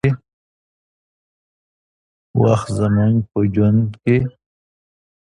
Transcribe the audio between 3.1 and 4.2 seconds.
په ژوند کې